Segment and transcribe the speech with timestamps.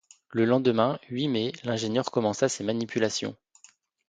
[0.31, 3.35] Le lendemain, huit mai, l’ingénieur commença ses manipulations.